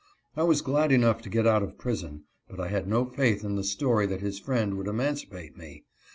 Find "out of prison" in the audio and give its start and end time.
1.45-2.23